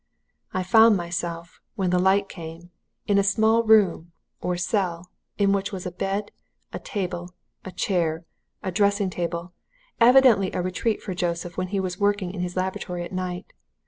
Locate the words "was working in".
11.79-12.41